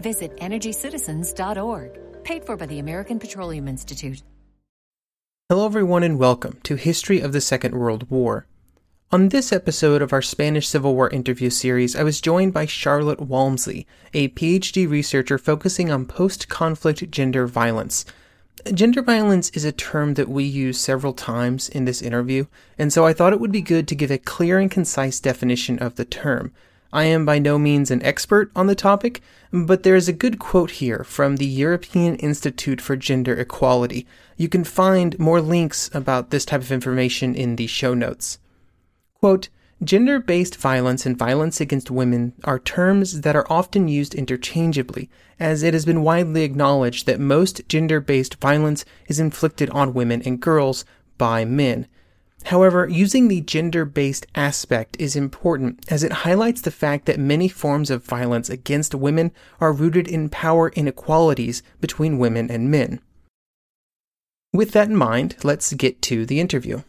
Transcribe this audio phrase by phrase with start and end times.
[0.00, 2.24] Visit EnergyCitizens.org.
[2.24, 4.22] Paid for by the American Petroleum Institute.
[5.50, 8.46] Hello, everyone, and welcome to History of the Second World War.
[9.12, 13.20] On this episode of our Spanish Civil War interview series, I was joined by Charlotte
[13.20, 18.06] Walmsley, a PhD researcher focusing on post conflict gender violence.
[18.72, 22.46] Gender violence is a term that we use several times in this interview,
[22.78, 25.78] and so I thought it would be good to give a clear and concise definition
[25.78, 26.50] of the term.
[26.94, 29.20] I am by no means an expert on the topic,
[29.52, 34.06] but there is a good quote here from the European Institute for Gender Equality.
[34.36, 38.38] You can find more links about this type of information in the show notes.
[39.14, 39.48] Quote,
[39.82, 45.10] Gender based violence and violence against women are terms that are often used interchangeably,
[45.40, 50.22] as it has been widely acknowledged that most gender based violence is inflicted on women
[50.22, 50.84] and girls
[51.18, 51.88] by men.
[52.44, 57.48] However, using the gender based aspect is important as it highlights the fact that many
[57.48, 63.00] forms of violence against women are rooted in power inequalities between women and men.
[64.52, 66.82] With that in mind, let's get to the interview.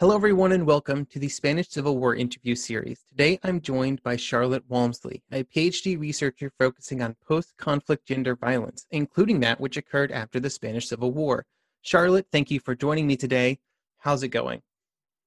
[0.00, 3.00] Hello, everyone, and welcome to the Spanish Civil War interview series.
[3.08, 8.86] Today, I'm joined by Charlotte Walmsley, a PhD researcher focusing on post conflict gender violence,
[8.92, 11.44] including that which occurred after the Spanish Civil War.
[11.82, 13.58] Charlotte, thank you for joining me today.
[13.96, 14.62] How's it going?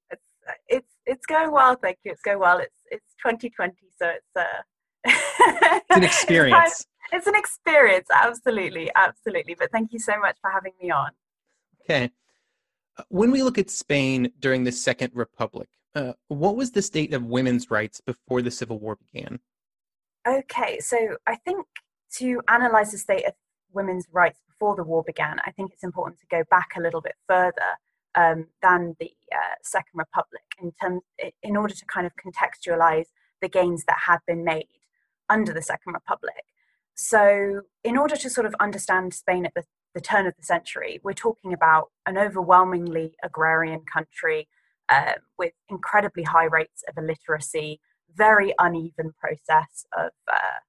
[0.10, 0.22] It's
[0.70, 2.14] it's it's going well, thank you.
[2.14, 2.60] It's going well.
[2.60, 4.46] It's it's 2020, so it's uh,
[5.90, 6.66] it's an experience.
[6.66, 9.54] it's, it's an experience, absolutely, absolutely.
[9.54, 11.10] But thank you so much for having me on.
[11.84, 12.10] Okay.
[13.10, 17.26] When we look at Spain during the Second Republic, uh, what was the state of
[17.26, 19.40] women's rights before the Civil War began?
[20.28, 21.66] Okay, so I think
[22.18, 23.34] to analyze the state of
[23.74, 27.02] women's rights before the war began, I think it's important to go back a little
[27.02, 27.78] bit further
[28.16, 31.02] um, than the uh, Second Republic in terms,
[31.42, 33.08] in order to kind of contextualize
[33.42, 34.68] the gains that had been made
[35.30, 36.44] under the Second Republic.
[36.94, 39.64] So, in order to sort of understand Spain at the
[39.94, 44.48] the turn of the century, we're talking about an overwhelmingly agrarian country
[44.90, 47.80] uh, with incredibly high rates of illiteracy,
[48.16, 50.60] very uneven process of uh,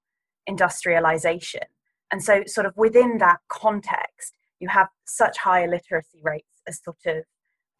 [0.47, 1.62] industrialization.
[2.10, 6.99] And so, sort of within that context, you have such high illiteracy rates as sort
[7.06, 7.25] of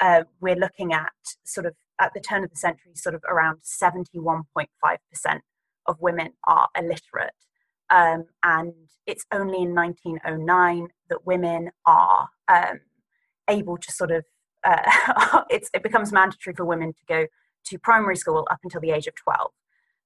[0.01, 1.13] uh, we're looking at
[1.45, 4.67] sort of at the turn of the century, sort of around 71.5%
[5.87, 7.35] of women are illiterate.
[7.91, 8.73] Um, and
[9.07, 12.81] it's only in 1909 that women are um,
[13.49, 14.25] able to sort of,
[14.65, 17.27] uh, it becomes mandatory for women to go
[17.65, 19.51] to primary school up until the age of 12.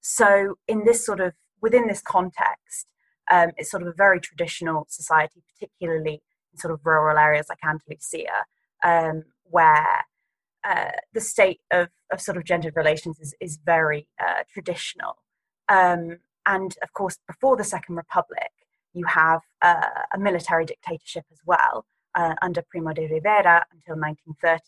[0.00, 2.86] So, in this sort of, within this context,
[3.30, 6.22] um, it's sort of a very traditional society, particularly
[6.52, 8.44] in sort of rural areas like Andalusia,
[8.84, 10.04] um, where
[10.64, 15.16] uh, the state of, of sort of gendered relations is, is very uh, traditional.
[15.68, 18.50] Um, and of course, before the Second Republic,
[18.92, 21.84] you have uh, a military dictatorship as well
[22.14, 24.62] uh, under Primo de Rivera until 1930.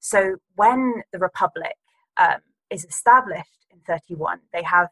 [0.00, 1.76] So when the Republic
[2.16, 2.38] um,
[2.70, 4.88] is established in 31, they have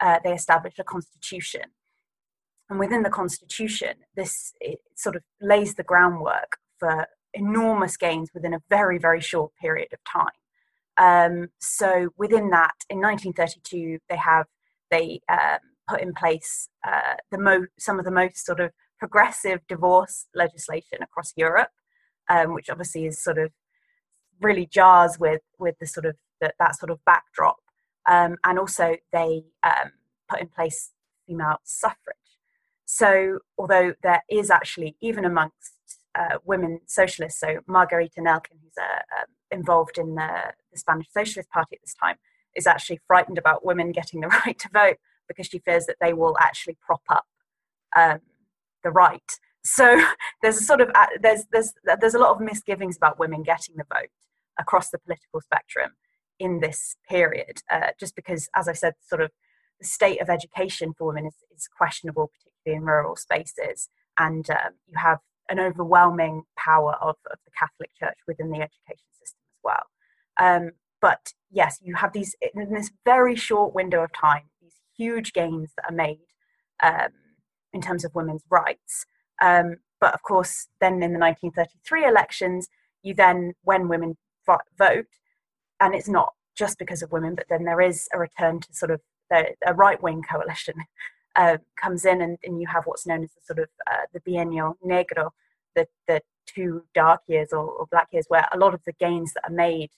[0.00, 1.62] uh, they establish a constitution,
[2.68, 4.52] and within the constitution, this
[4.94, 10.00] sort of lays the groundwork for enormous gains within a very very short period of
[10.04, 10.36] time.
[10.98, 14.46] Um, so within that, in 1932, they have
[14.90, 15.58] they um,
[15.88, 21.02] put in place uh, the mo- some of the most sort of progressive divorce legislation
[21.02, 21.70] across Europe,
[22.28, 23.50] um, which obviously is sort of
[24.40, 27.56] really jars with with the sort of the, that sort of backdrop.
[28.08, 29.90] Um, and also they um,
[30.28, 30.92] put in place
[31.26, 32.16] female suffrage.
[32.84, 35.72] So although there is actually even amongst
[36.14, 41.50] uh, women socialists, so Margarita Nelken, who's uh, um, involved in the, the Spanish Socialist
[41.50, 42.16] Party at this time,
[42.56, 44.96] is actually frightened about women getting the right to vote
[45.28, 47.26] because she fears that they will actually prop up
[47.96, 48.20] um,
[48.82, 49.38] the right.
[49.64, 50.00] So
[50.42, 53.76] there's a sort of uh, there's there's there's a lot of misgivings about women getting
[53.76, 54.10] the vote
[54.58, 55.92] across the political spectrum
[56.38, 59.30] in this period, uh, just because, as I said, sort of
[59.80, 63.88] the state of education for women is, is questionable, particularly in rural spaces,
[64.18, 65.18] and um, you have
[65.48, 69.82] an overwhelming power of, of the Catholic Church within the education system as well.
[70.38, 75.32] Um, but yes, you have these in this very short window of time, these huge
[75.32, 76.18] gains that are made
[76.82, 77.08] um,
[77.72, 79.06] in terms of women's rights.
[79.42, 82.68] Um, but of course, then in the 1933 elections,
[83.02, 84.16] you then, when women
[84.78, 85.06] vote,
[85.80, 88.90] and it's not just because of women, but then there is a return to sort
[88.90, 89.00] of
[89.30, 90.74] the, a right wing coalition
[91.36, 94.20] uh, comes in, and, and, you have what's known as the sort of uh, the
[94.20, 95.30] bienio negro,
[95.74, 99.32] the, the two dark years or, or, black years, where a lot of the gains
[99.34, 99.90] that are made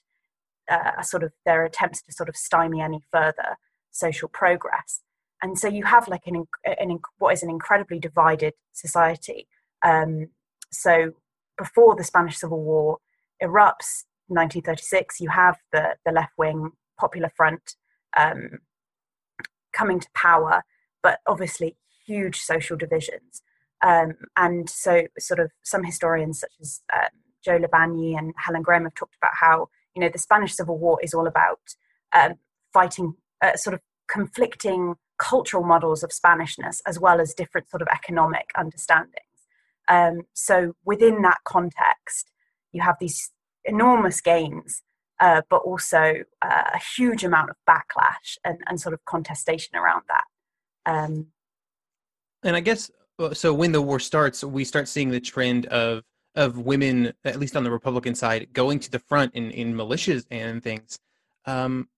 [0.70, 3.56] uh, sort of their attempts to sort of stymie any further
[3.90, 5.02] social progress.
[5.42, 9.46] And so you have like an, an what is an incredibly divided society.
[9.84, 10.28] Um,
[10.72, 11.12] so
[11.56, 12.98] before the Spanish Civil War
[13.42, 17.76] erupts, 1936, you have the, the left wing Popular Front
[18.16, 18.58] um,
[19.72, 20.64] coming to power,
[21.02, 21.76] but obviously
[22.06, 23.42] huge social divisions.
[23.84, 27.10] Um, and so, sort of, some historians such as um,
[27.44, 29.68] Jo Labanyi and Helen Graham have talked about how
[29.98, 31.58] you know the Spanish Civil War is all about
[32.14, 32.34] um,
[32.72, 37.88] fighting uh, sort of conflicting cultural models of Spanishness as well as different sort of
[37.88, 39.16] economic understandings.
[39.88, 42.30] Um, so within that context,
[42.70, 43.32] you have these
[43.64, 44.82] enormous gains,
[45.18, 50.02] uh, but also uh, a huge amount of backlash and, and sort of contestation around
[50.06, 50.24] that.
[50.86, 51.26] Um,
[52.44, 53.52] and I guess uh, so.
[53.52, 57.64] When the war starts, we start seeing the trend of of women, at least on
[57.64, 60.98] the Republican side, going to the front in in militias and things.
[61.46, 61.88] Um,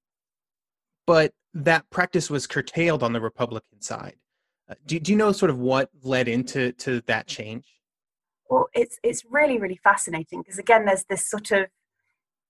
[1.06, 4.16] but that practice was curtailed on the Republican side.
[4.68, 7.80] Uh, do, do you know sort of what led into to that change?
[8.50, 11.66] well it's it's really really fascinating because again there's this sort of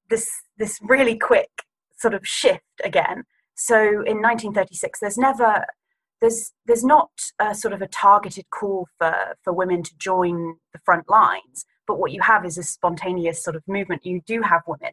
[0.08, 0.28] this
[0.58, 1.50] this really quick
[1.96, 3.22] sort of shift again
[3.54, 5.64] so in 1936 there's never
[6.20, 10.78] there's there's not a sort of a targeted call for for women to join the
[10.84, 14.62] front lines but what you have is a spontaneous sort of movement you do have
[14.66, 14.92] women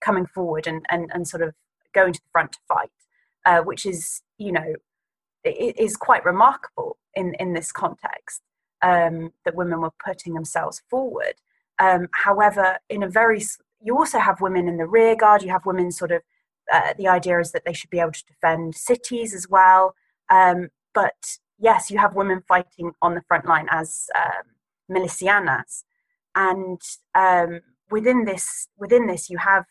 [0.00, 1.54] coming forward and and, and sort of
[1.94, 2.90] going to the front to fight
[3.46, 4.74] uh, which is you know
[5.44, 8.42] is quite remarkable in in this context
[8.82, 11.34] um, that women were putting themselves forward.
[11.78, 13.42] Um, however, in a very,
[13.82, 15.42] you also have women in the rear guard.
[15.42, 16.22] You have women sort of.
[16.70, 19.94] Uh, the idea is that they should be able to defend cities as well.
[20.30, 24.44] Um, but yes, you have women fighting on the front line as um,
[24.90, 25.84] milicianas,
[26.34, 26.80] and
[27.14, 27.60] um,
[27.90, 29.64] within this, within this, you have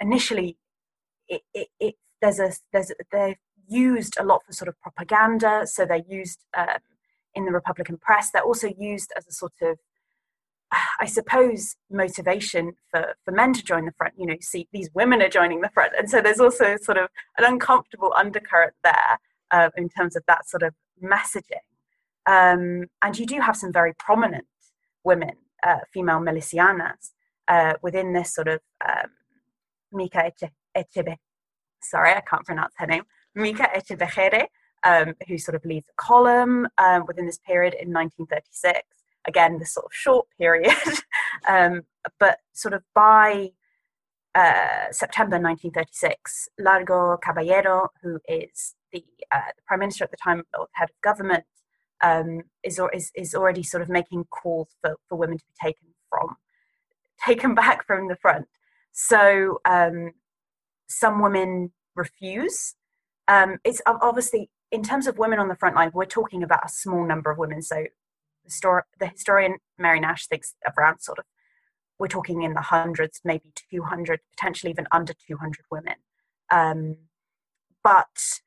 [0.00, 0.58] initially
[1.28, 3.36] it, it, it, there's a there's they're
[3.68, 5.66] used a lot for sort of propaganda.
[5.66, 6.78] So they're used um,
[7.34, 8.30] in the Republican press.
[8.30, 9.78] They're also used as a sort of,
[11.00, 14.14] I suppose, motivation for, for men to join the front.
[14.16, 15.92] You know, see, these women are joining the front.
[15.98, 17.08] And so there's also sort of
[17.38, 19.18] an uncomfortable undercurrent there
[19.50, 21.64] uh, in terms of that sort of messaging.
[22.26, 24.46] Um, and you do have some very prominent
[25.04, 25.32] women,
[25.62, 27.12] uh, female milicianas,
[27.48, 29.10] uh, within this sort of um,
[29.92, 30.32] Mica
[30.76, 31.16] Echebe.
[31.82, 33.04] Sorry, I can't pronounce her name.
[33.34, 34.46] Mica Echevejere,
[34.84, 38.82] um, who sort of leads a column um, within this period in 1936.
[39.28, 40.72] Again, this sort of short period,
[41.48, 41.82] um,
[42.18, 43.50] but sort of by
[44.36, 50.42] uh, September 1936, Largo Caballero, who is the, uh, the, prime minister at the time
[50.58, 51.44] or head of government,
[52.02, 55.88] um, is, is, is already sort of making calls for, for women to be taken
[56.10, 56.36] from
[57.24, 58.46] taken back from the front.
[58.92, 60.12] So um,
[60.88, 62.74] some women refuse.
[63.28, 66.68] Um, it's obviously in terms of women on the front line, we're talking about a
[66.68, 67.62] small number of women.
[67.62, 67.84] So
[68.44, 71.24] the, historian Mary Nash thinks around sort of,
[71.98, 75.94] we're talking in the hundreds, maybe 200, potentially even under 200 women.
[76.50, 76.96] Um,
[77.82, 78.40] but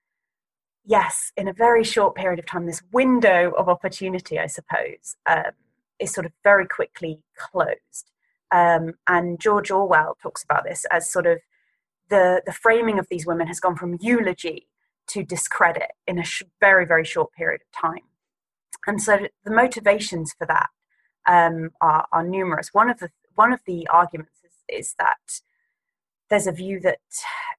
[0.86, 5.51] yes, in a very short period of time, this window of opportunity, I suppose, um,
[6.00, 8.12] is sort of very quickly closed.
[8.51, 11.39] Um, and George Orwell talks about this as sort of
[12.09, 14.67] the, the framing of these women has gone from eulogy
[15.07, 18.03] to discredit in a sh- very, very short period of time.
[18.88, 20.69] And so the motivations for that
[21.27, 22.69] um, are, are, numerous.
[22.74, 25.41] One of the one of the arguments is, is that
[26.29, 27.00] there's a view that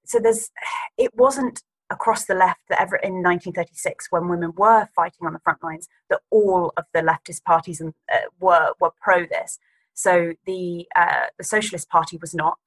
[0.04, 0.50] so there's
[0.96, 5.40] it wasn't across the left that ever in 1936 when women were fighting on the
[5.40, 9.58] front lines that all of the leftist parties and, uh, were were pro this.
[9.94, 12.58] So the uh, the Socialist Party was not.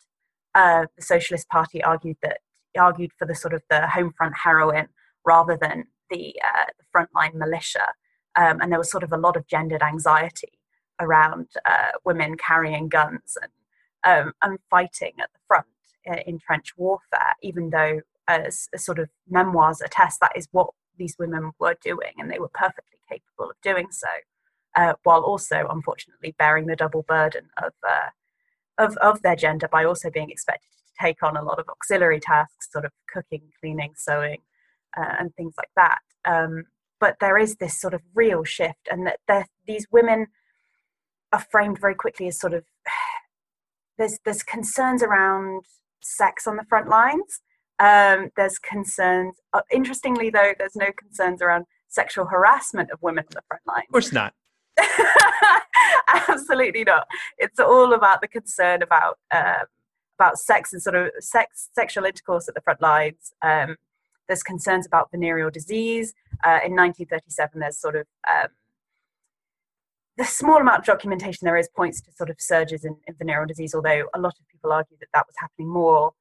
[0.53, 2.39] Uh, the Socialist Party argued that
[2.77, 4.89] argued for the sort of the home front heroine
[5.25, 7.93] rather than the, uh, the frontline militia.
[8.35, 10.59] Um, and there was sort of a lot of gendered anxiety
[10.99, 13.51] around uh, women carrying guns and,
[14.05, 15.67] um, and fighting at the front
[16.09, 20.69] uh, in trench warfare, even though, as, as sort of memoirs attest, that is what
[20.97, 24.07] these women were doing and they were perfectly capable of doing so.
[24.75, 28.09] uh, while also unfortunately bearing the double burden of, uh,
[28.77, 32.19] of, of their gender by also being expected to take on a lot of auxiliary
[32.19, 34.39] tasks, sort of cooking, cleaning, sewing,
[34.97, 35.99] uh, and things like that.
[36.25, 36.65] Um,
[36.99, 40.27] but there is this sort of real shift, and that these women
[41.31, 42.63] are framed very quickly as sort of
[43.97, 45.65] there's there's concerns around
[46.01, 47.41] sex on the front lines.
[47.83, 49.35] Um, there's concerns.
[49.51, 53.83] Uh, interestingly, though, there's no concerns around sexual harassment of women on the front line.
[53.89, 54.33] Of course not.
[56.29, 57.07] Absolutely not.
[57.37, 59.65] It's all about the concern about um,
[60.17, 63.33] about sex and sort of sex sexual intercourse at the front lines.
[63.41, 63.75] Um,
[64.27, 66.13] there's concerns about venereal disease.
[66.45, 68.47] Uh, in 1937, there's sort of um,
[70.17, 73.45] the small amount of documentation there is points to sort of surges in, in, venereal
[73.45, 76.13] disease, although a lot of people argue that that was happening more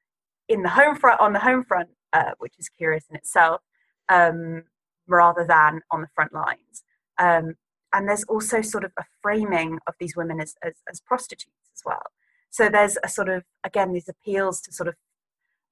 [0.48, 3.60] in the home front on the home front, uh, which is curious in itself,
[4.08, 4.64] um,
[5.06, 6.84] rather than on the front lines.
[7.18, 7.54] Um,
[7.92, 11.82] and there's also sort of a framing of these women as, as, as prostitutes as
[11.84, 12.02] well.
[12.50, 14.94] So there's a sort of again these appeals to sort of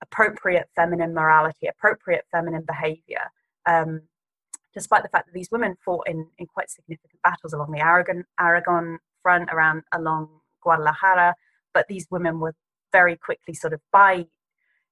[0.03, 3.31] appropriate feminine morality, appropriate feminine behavior.
[3.67, 4.03] Um,
[4.75, 8.25] despite the fact that these women fought in, in quite significant battles along the Aragon,
[8.39, 10.29] Aragon front, around along
[10.62, 11.35] Guadalajara,
[11.75, 12.55] but these women were
[12.93, 14.27] very quickly sort of by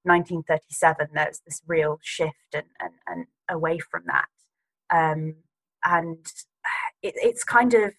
[0.09, 4.27] 1937 there's this real shift and, and, and away from that.
[4.91, 5.37] Um,
[5.85, 6.27] and
[7.03, 7.93] it, it's kind of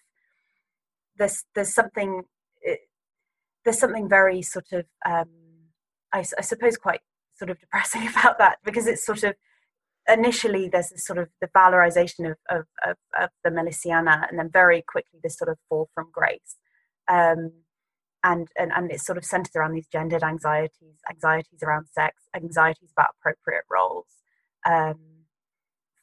[1.16, 2.22] there's there's something
[2.62, 2.80] it,
[3.64, 5.28] there's something very sort of um,
[6.12, 7.00] I, I suppose quite
[7.36, 9.34] sort of depressing about that because it's sort of
[10.08, 14.50] initially there's this sort of the valorization of, of, of, of, the miliciana and then
[14.50, 16.56] very quickly this sort of fall from grace.
[17.08, 17.52] Um,
[18.24, 22.90] and, and and it's sort of centered around these gendered anxieties anxieties around sex anxieties
[22.92, 24.06] about appropriate roles
[24.68, 24.98] um,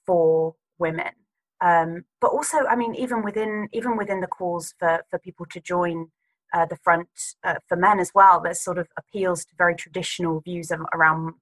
[0.05, 1.11] for women.
[1.59, 5.59] Um, but also i mean even within even within the calls for for people to
[5.59, 6.11] join
[6.53, 7.09] uh, the front
[7.43, 11.33] uh, for men as well there's sort of appeals to very traditional views of, around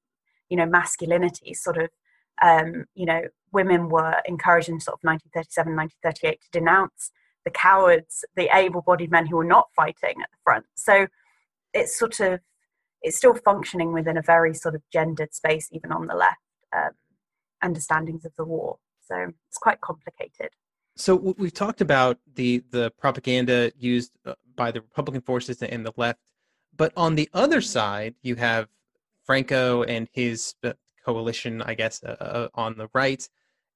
[0.48, 1.89] you know masculinity sort of
[2.41, 7.12] um, you know, women were encouraged in sort of 1937, 1938 to denounce
[7.45, 10.65] the cowards, the able-bodied men who were not fighting at the front.
[10.75, 11.07] So
[11.73, 12.39] it's sort of
[13.01, 16.39] it's still functioning within a very sort of gendered space, even on the left
[16.75, 16.89] um,
[17.61, 18.77] understandings of the war.
[19.07, 20.49] So it's quite complicated.
[20.95, 25.93] So we've talked about the the propaganda used uh, by the Republican forces and the
[25.97, 26.19] left,
[26.75, 28.69] but on the other side, you have
[29.25, 30.73] Franco and his uh,
[31.05, 33.27] coalition, I guess, uh, uh, on the right,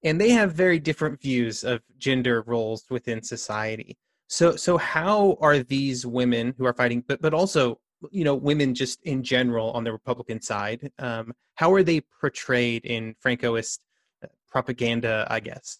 [0.03, 3.97] and they have very different views of gender roles within society.
[4.27, 7.79] So, so how are these women who are fighting, but but also
[8.11, 12.85] you know women just in general on the Republican side, um, how are they portrayed
[12.85, 13.79] in Francoist
[14.23, 15.27] uh, propaganda?
[15.29, 15.79] I guess.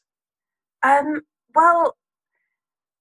[0.83, 1.21] Um,
[1.53, 1.95] well,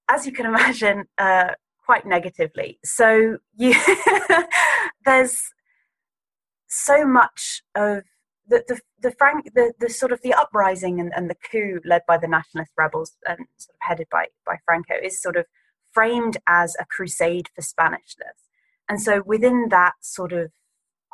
[0.09, 2.79] as you can imagine, uh, quite negatively.
[2.85, 3.75] So you
[5.07, 5.41] there's
[6.69, 8.03] so much of
[8.49, 12.03] the the the frank the, the sort of the uprising and, and the coup led
[12.07, 15.47] by the nationalist rebels and sort of headed by by Franco is sort of
[15.93, 18.49] framed as a crusade for Spanishness.
[18.89, 20.51] And so within that sort of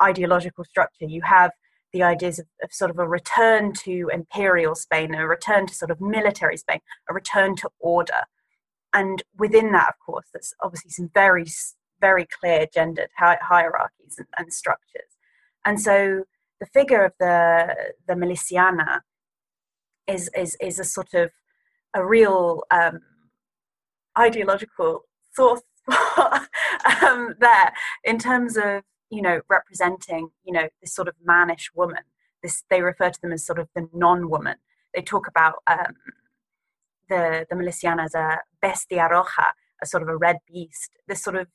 [0.01, 1.51] ideological structure, you have
[1.93, 5.91] the ideas of, of, sort of a return to imperial Spain, a return to sort
[5.91, 8.23] of military Spain, a return to order.
[8.93, 11.45] And within that, of course, there's obviously some very,
[12.01, 15.17] very clear gendered hi- hierarchies and, and structures.
[15.65, 16.25] And so
[16.59, 17.75] the figure of the
[18.07, 19.01] the miliciana
[20.07, 21.31] is is is a sort of
[21.93, 22.99] a real um,
[24.17, 25.01] ideological
[25.33, 25.61] source
[27.01, 32.03] um, there in terms of you know representing you know this sort of mannish woman.
[32.43, 34.57] This they refer to them as sort of the non-woman.
[34.93, 35.95] They talk about um,
[37.09, 40.91] the the miliciana as a bestia roja, a sort of a red beast.
[41.07, 41.47] This sort of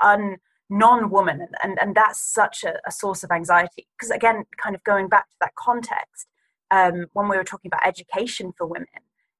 [0.00, 0.38] un
[0.70, 3.86] non-woman and, and, that's such a, a source of anxiety.
[3.98, 6.26] Because again kind of going back to that context
[6.70, 8.86] um, when we were talking about education for women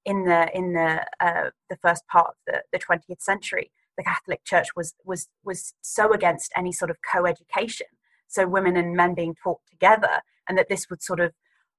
[0.05, 4.43] in the in the uh, the first part of the, the 20th century the catholic
[4.45, 7.89] church was was was so against any sort of co-education.
[8.29, 11.33] So women and men being taught together and that this would sort of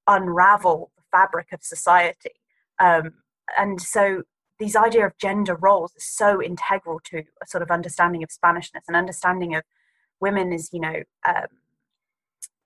[0.08, 2.32] unravel the fabric of society.
[2.80, 3.14] Um,
[3.58, 4.24] and so
[4.60, 8.84] these idea of gender roles is so integral to a sort of understanding of Spanishness
[8.88, 9.64] and understanding of
[10.20, 11.48] women as you know um,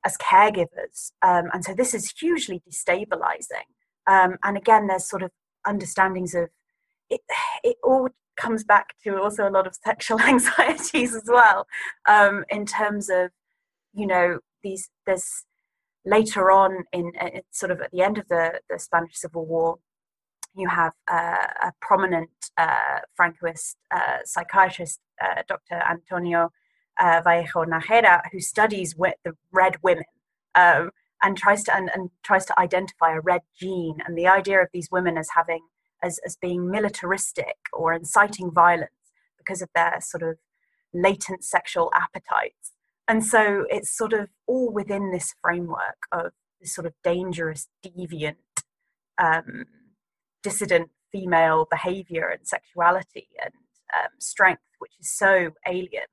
[0.06, 3.70] as caregivers, um, and so this is hugely destabilizing.
[4.06, 5.32] Um, and again, there's sort of
[5.66, 6.50] understandings of
[7.10, 7.22] it.
[7.64, 11.68] It all comes back to also a lot of sexual anxieties as well,
[12.08, 13.30] um, in terms of
[13.94, 14.90] you know these.
[15.06, 15.46] There's
[16.06, 19.78] later on in, in sort of at the end of the the Spanish Civil War
[20.56, 25.82] you have uh, a prominent uh, Francoist uh, psychiatrist, uh, Dr.
[25.90, 26.52] Antonio
[27.00, 30.04] uh, Vallejo Nágera, who studies the red women
[30.56, 30.92] um,
[31.24, 34.68] and tries to and, and, tries to identify a red gene and the idea of
[34.74, 35.62] these women as having
[36.04, 38.92] as, as being militaristic or inciting violence
[39.38, 40.38] because of their sort of
[40.94, 42.74] latent sexual appetites.
[43.08, 46.32] And so it's sort of all within this framework of
[46.62, 48.36] this sort of dangerous, deviant,
[49.18, 49.66] um,
[50.44, 53.54] dissident female behavior and sexuality and
[53.96, 56.06] um, strength, which is so alien.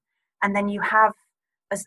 [0.43, 1.13] And then you have
[1.71, 1.87] as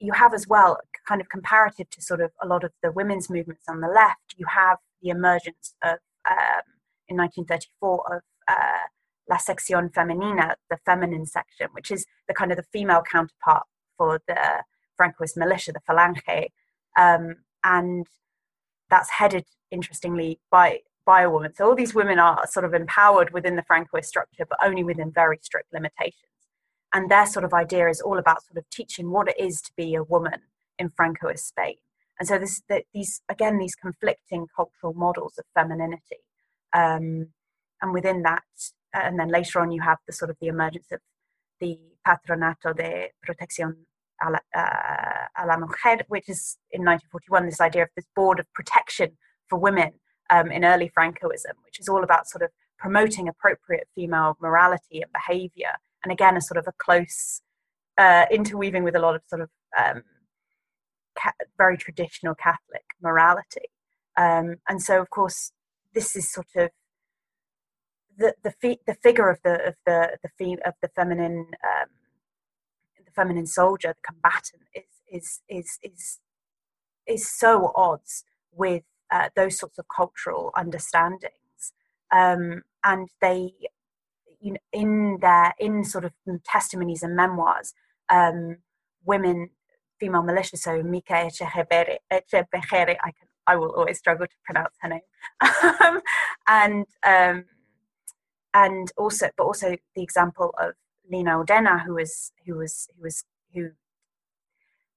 [0.00, 3.30] you have as well, kind of comparative to sort of a lot of the women's
[3.30, 6.64] movements on the left, you have the emergence of um,
[7.08, 8.86] in 1934 of uh,
[9.28, 13.64] La Sección Femenina, the feminine section, which is the kind of the female counterpart
[13.96, 14.62] for the
[15.00, 16.48] Francoist militia, the Falange,
[16.98, 18.06] um, and
[18.90, 21.54] that's headed, interestingly, by by a woman.
[21.54, 25.10] So all these women are sort of empowered within the Francoist structure, but only within
[25.12, 26.30] very strict limitations.
[26.92, 29.72] And their sort of idea is all about sort of teaching what it is to
[29.76, 30.40] be a woman
[30.78, 31.76] in Francoist Spain.
[32.18, 36.22] And so this, the, these again these conflicting cultural models of femininity,
[36.72, 37.28] um,
[37.82, 38.44] and within that,
[38.92, 41.00] and then later on you have the sort of the emergence of
[41.60, 43.74] the Patronato de Protección
[44.22, 48.38] a la, uh, a la Mujer, which is in 1941 this idea of this board
[48.38, 49.16] of protection
[49.48, 49.92] for women
[50.30, 55.12] um, in early Francoism, which is all about sort of promoting appropriate female morality and
[55.12, 57.40] behavior, and again a sort of a close
[57.98, 60.02] uh, interweaving with a lot of sort of um,
[61.18, 63.68] ca- very traditional Catholic morality.
[64.16, 65.52] Um, and so, of course,
[65.94, 66.70] this is sort of
[68.16, 71.88] the the, fi- the figure of the of the the fe- of the feminine um,
[73.04, 76.20] the feminine soldier, the combatant, is is is is
[77.06, 78.84] is so odds with
[79.14, 81.72] uh, those sorts of cultural understandings,
[82.12, 83.52] um, and they,
[84.40, 86.12] you know, in their in sort of
[86.44, 87.72] testimonies and memoirs,
[88.10, 88.56] um,
[89.04, 89.50] women,
[90.00, 95.00] female militia, so Mika Echebere, I can I will always struggle to pronounce her name,
[96.48, 97.44] and um,
[98.52, 100.74] and also, but also the example of
[101.10, 103.24] Lina Odena, who was who was who was
[103.54, 103.70] who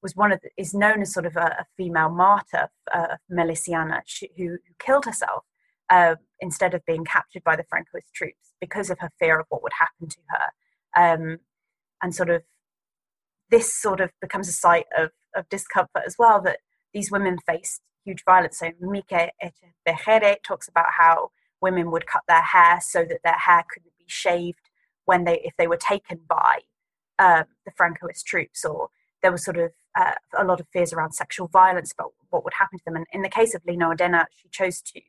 [0.01, 4.01] was one of the, is known as sort of a, a female martyr uh, miliciana
[4.05, 5.43] she, who, who, killed herself
[5.89, 9.63] uh, instead of being captured by the Francoist troops because of her fear of what
[9.63, 11.37] would happen to her, um,
[12.01, 12.43] and sort of
[13.49, 16.59] this sort of becomes a site of, of discomfort as well that
[16.93, 18.59] these women faced huge violence.
[18.59, 19.33] So Mike
[19.87, 21.29] Echebejere talks about how
[21.61, 24.69] women would cut their hair so that their hair couldn't be shaved
[25.05, 26.59] when they if they were taken by
[27.19, 28.89] um, the Francoist troops, or
[29.21, 32.53] there was sort of uh, a lot of fears around sexual violence about what would
[32.53, 32.95] happen to them.
[32.95, 35.01] And in the case of Lina Odena, she chose to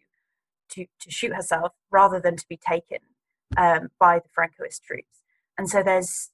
[0.71, 2.99] to to shoot herself rather than to be taken
[3.57, 5.23] um, by the Francoist troops.
[5.57, 6.31] And so there's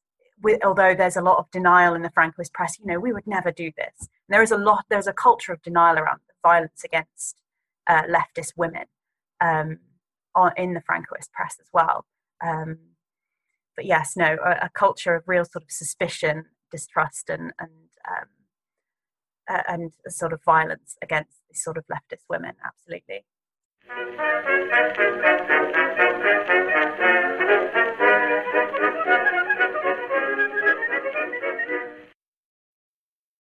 [0.65, 3.51] although there's a lot of denial in the Francoist press, you know, we would never
[3.51, 3.95] do this.
[4.01, 7.37] And there is a lot, there's a culture of denial around violence against
[7.87, 8.87] uh, leftist women.
[9.41, 9.79] Um,
[10.35, 12.07] on, in the Francoist press as well.
[12.45, 12.79] Um,
[13.77, 17.71] but yes, no, a, a, culture of real sort of suspicion, distrust, and and
[18.09, 18.29] um,
[19.49, 22.55] uh, and sort of violence against these sort of leftist women.
[22.65, 23.25] Absolutely.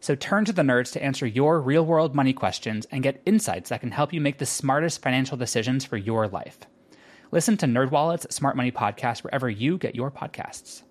[0.00, 3.70] So turn to the nerds to answer your real world money questions and get insights
[3.70, 6.58] that can help you make the smartest financial decisions for your life.
[7.30, 10.82] Listen to NerdWallet's Smart Money Podcast wherever you get your podcasts.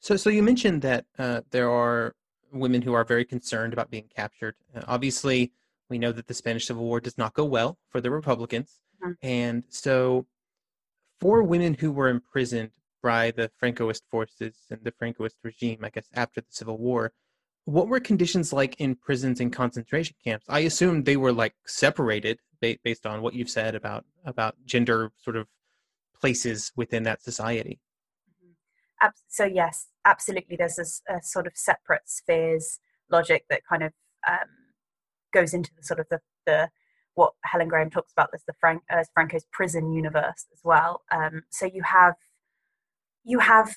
[0.00, 2.14] So, so you mentioned that uh, there are
[2.52, 4.54] women who are very concerned about being captured.
[4.72, 5.50] Uh, obviously,
[5.90, 8.78] we know that the Spanish Civil War does not go well for the Republicans.
[9.06, 9.26] Mm-hmm.
[9.26, 10.26] And so,
[11.20, 12.70] for women who were imprisoned
[13.02, 17.12] by the Francoist forces and the Francoist regime, I guess, after the Civil War,
[17.64, 20.46] what were conditions like in prisons and concentration camps?
[20.48, 25.36] I assume they were like separated based on what you've said about about gender sort
[25.36, 25.46] of
[26.18, 27.80] places within that society.
[28.44, 29.08] Mm-hmm.
[29.28, 30.56] So yes, absolutely.
[30.56, 33.92] There's a, a, sort of separate spheres logic that kind of
[34.26, 34.48] um,
[35.32, 36.70] goes into the sort of the, the
[37.16, 41.02] what Helen Graham talks about as the Frank, as Franco's prison universe as well.
[41.10, 42.14] Um, so you have
[43.24, 43.74] you have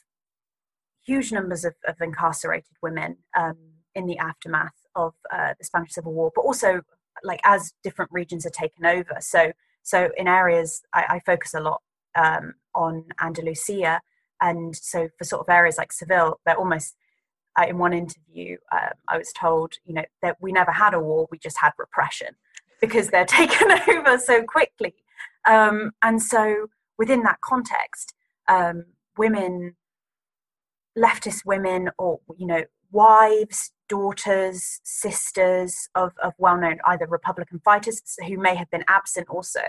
[1.03, 3.55] huge numbers of, of incarcerated women um,
[3.95, 6.81] in the aftermath of uh, the Spanish Civil War, but also
[7.23, 9.17] like as different regions are taken over.
[9.21, 11.81] So so in areas I, I focus a lot
[12.15, 14.01] um, on Andalusia,
[14.41, 16.95] and so for sort of areas like Seville, they're almost
[17.57, 20.99] uh, in one interview, um, I was told, you know, that we never had a
[20.99, 22.35] war, we just had repression
[22.81, 24.95] because they're taken over so quickly.
[25.47, 28.13] Um, and so within that context,
[28.47, 28.85] um,
[29.17, 29.75] women,
[30.97, 38.01] leftist women, or, you know, wives, daughters, sisters of, of well known either Republican fighters
[38.27, 39.61] who may have been absent also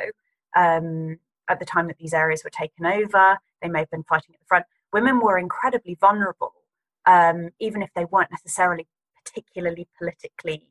[0.56, 1.18] um,
[1.48, 4.40] at the time that these areas were taken over, they may have been fighting at
[4.40, 4.64] the front.
[4.92, 6.54] Women were incredibly vulnerable
[7.06, 8.86] um, even if they weren't necessarily
[9.24, 10.68] particularly politically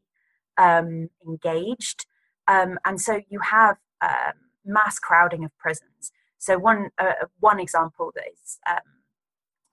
[0.58, 2.06] um, engaged.
[2.50, 4.34] Um, and so you have um,
[4.66, 6.12] mass crowding of prisons.
[6.40, 8.88] So one uh, one example that is um,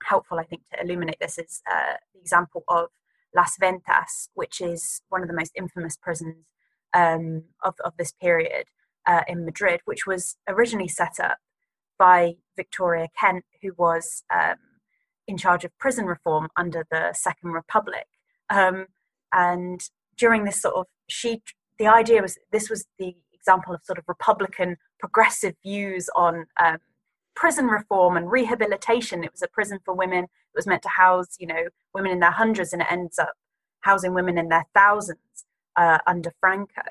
[0.03, 2.89] helpful, I think, to illuminate this is uh, the example of
[3.35, 6.45] Las Ventas, which is one of the most infamous prisons
[6.93, 8.65] um, of, of this period
[9.05, 11.37] uh, in Madrid, which was originally set up
[11.97, 14.57] by Victoria Kent, who was um,
[15.27, 18.07] in charge of prison reform under the Second Republic.
[18.49, 18.87] Um,
[19.33, 19.81] and
[20.17, 21.41] during this sort of, she,
[21.79, 26.77] the idea was this was the example of sort of Republican progressive views on um,
[27.35, 29.23] prison reform and rehabilitation.
[29.23, 30.23] It was a prison for women.
[30.23, 33.33] It was meant to house, you know, women in their hundreds, and it ends up
[33.81, 36.81] housing women in their thousands uh, under Franco.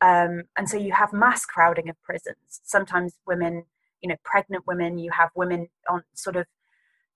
[0.00, 2.36] Um, and so you have mass crowding of prisons.
[2.48, 3.64] Sometimes women,
[4.02, 4.98] you know, pregnant women.
[4.98, 6.46] You have women on sort of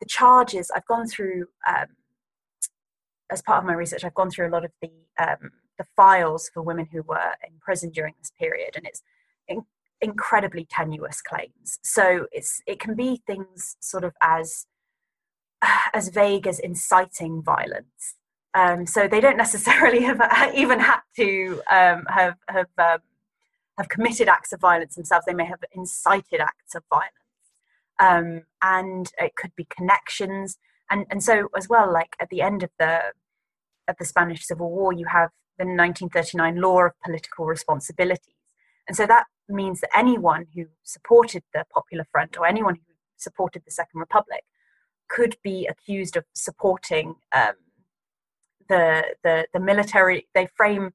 [0.01, 1.87] the charges I've gone through um,
[3.31, 4.05] as part of my research.
[4.05, 7.55] I've gone through a lot of the um, the files for women who were in
[7.61, 9.03] prison during this period, and it's
[9.47, 9.63] in,
[10.01, 11.79] incredibly tenuous claims.
[11.83, 14.67] So it's it can be things sort of as
[15.95, 18.17] as vague as inciting violence.
[18.55, 20.21] Um, so they don't necessarily have
[20.55, 22.99] even had to um, have have um,
[23.79, 25.27] have committed acts of violence themselves.
[25.27, 27.13] They may have incited acts of violence
[27.99, 30.59] um, and it could be connections
[30.91, 33.01] and and so as well like at the end of the
[33.89, 38.35] of the Spanish Civil War you have the 1939 law of political responsibilities
[38.89, 43.63] and so that means that anyone who supported the Popular Front or anyone who supported
[43.65, 44.43] the Second Republic
[45.09, 47.53] could be accused of supporting um,
[48.69, 50.27] the, the the military.
[50.35, 50.93] They frame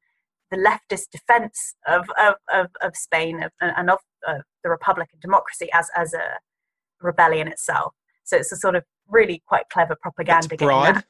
[0.52, 5.70] the leftist defense of of, of, of Spain and of uh, the Republic and democracy
[5.74, 6.40] as as a
[7.02, 7.94] rebellion itself.
[8.24, 10.56] So it's a sort of really quite clever propaganda.
[10.56, 11.04] broad.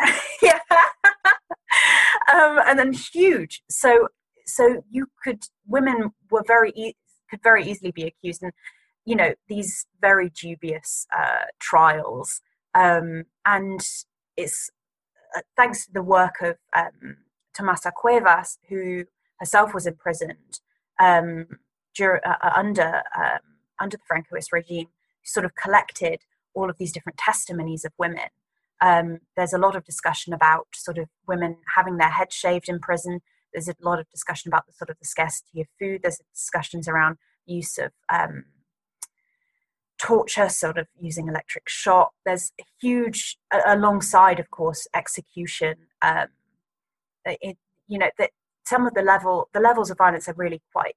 [0.42, 0.58] yeah.
[2.32, 3.62] um, and then huge.
[3.70, 4.08] So
[4.46, 6.96] so you could women were very e-
[7.30, 8.52] could very easily be accused, and
[9.04, 12.40] you know these very dubious uh, trials.
[12.74, 13.80] Um, and
[14.36, 14.70] it's
[15.36, 17.16] uh, thanks to the work of um,
[17.54, 19.04] Tomasa Cuevas, who
[19.38, 20.60] herself was imprisoned
[21.00, 21.46] um,
[21.94, 23.40] dur- uh, uh under um,
[23.80, 24.88] under the Francoist regime,
[25.24, 26.20] sort of collected
[26.54, 28.28] all of these different testimonies of women.
[28.82, 32.80] Um, there's a lot of discussion about sort of women having their heads shaved in
[32.80, 33.20] prison.
[33.52, 36.00] There's a lot of discussion about the sort of the scarcity of food.
[36.02, 38.44] There's discussions around use of um,
[40.00, 42.12] torture, sort of using electric shock.
[42.26, 45.74] There's a huge, alongside, of course, execution.
[46.02, 46.26] Um,
[47.24, 48.30] it, you know, that
[48.66, 50.96] some of the level, the levels of violence are really quite,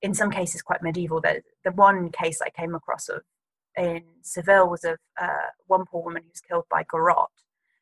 [0.00, 1.20] in some cases, quite medieval.
[1.20, 3.22] The, the one case I came across of
[3.78, 7.28] in Seville was of uh, one poor woman who was killed by garrote.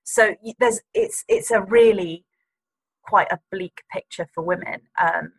[0.04, 2.24] So there's it's it's a really
[3.02, 4.82] quite a bleak picture for women.
[5.00, 5.32] Um,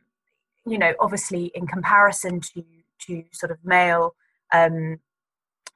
[0.65, 2.63] you know, obviously in comparison to
[3.07, 4.15] to sort of male
[4.53, 4.99] um,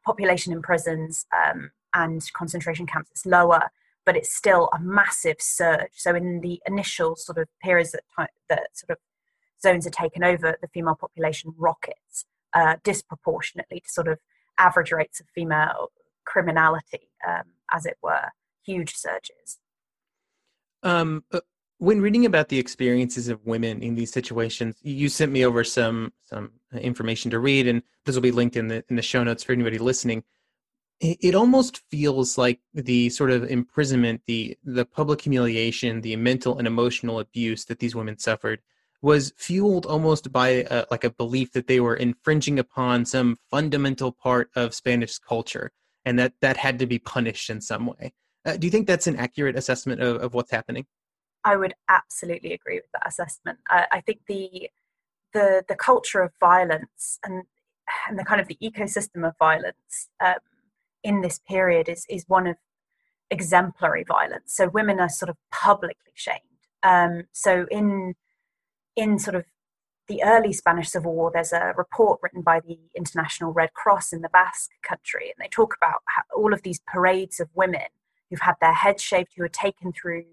[0.05, 3.69] population in prisons um, and concentration camps, it's lower,
[4.05, 5.91] but it's still a massive surge.
[5.93, 8.97] So in the initial sort of periods that, that sort of
[9.61, 14.19] zones are taken over, the female population rockets uh, disproportionately to sort of
[14.61, 15.91] average rates of female
[16.25, 17.43] criminality, um,
[17.73, 18.29] as it were,
[18.63, 19.57] huge surges.
[20.83, 21.41] Um, uh,
[21.79, 26.13] when reading about the experiences of women in these situations, you sent me over some
[26.23, 29.43] some information to read, and this will be linked in the in the show notes
[29.43, 30.23] for anybody listening.
[30.99, 36.67] It almost feels like the sort of imprisonment, the the public humiliation, the mental and
[36.67, 38.61] emotional abuse that these women suffered
[39.01, 44.11] was fueled almost by a, like a belief that they were infringing upon some fundamental
[44.11, 45.71] part of Spanish culture,
[46.05, 48.13] and that that had to be punished in some way.
[48.45, 50.85] Uh, do you think that's an accurate assessment of, of what's happening?
[51.43, 53.59] I would absolutely agree with that assessment.
[53.67, 54.69] I, I think the
[55.33, 57.43] the the culture of violence and
[58.07, 60.35] and the kind of the ecosystem of violence um,
[61.03, 62.57] in this period is is one of
[63.29, 64.53] exemplary violence.
[64.53, 66.39] So women are sort of publicly shamed.
[66.83, 68.15] Um, so in
[68.95, 69.45] in sort of
[70.07, 74.21] the early Spanish Civil War, there's a report written by the International Red Cross in
[74.21, 76.01] the Basque country, and they talk about
[76.35, 77.87] all of these parades of women
[78.29, 80.25] who've had their heads shaved, who are taken through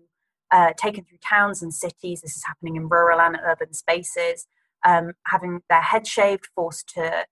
[0.51, 2.23] uh, taken through towns and cities.
[2.23, 4.47] This is happening in rural and urban spaces,
[4.85, 7.27] um, having their head shaved, forced to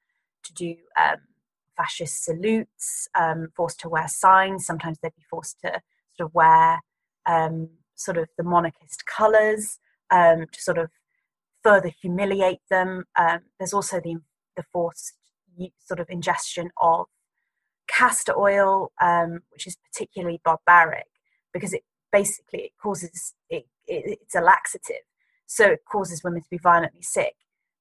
[0.44, 1.16] to do um,
[1.76, 4.66] fascist salutes, um, forced to wear signs.
[4.66, 5.80] Sometimes they'd be forced to
[6.16, 6.80] sort of wear
[7.26, 9.78] um, sort of the monarchist colours
[10.10, 10.90] um, to sort of
[11.66, 13.04] further humiliate them.
[13.18, 14.16] Um, there's also the
[14.56, 15.14] the forced
[15.78, 17.06] sort of ingestion of
[17.88, 21.06] castor oil, um, which is particularly barbaric
[21.52, 25.04] because it basically it causes it, it, it's a laxative,
[25.46, 27.34] so it causes women to be violently sick.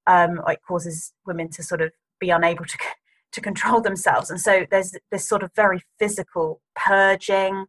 [0.08, 2.78] Um, it causes women to sort of be unable to
[3.34, 7.66] to control themselves, and so there's this sort of very physical purging,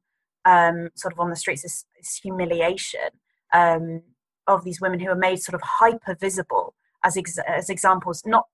[0.47, 3.11] um, sort of on the streets, this, this humiliation
[3.53, 4.03] um,
[4.47, 8.23] of these women who are made sort of hyper visible as ex- as examples.
[8.25, 8.47] Not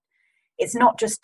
[0.58, 1.20] it's not just